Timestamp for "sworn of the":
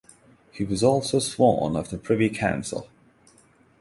1.19-1.99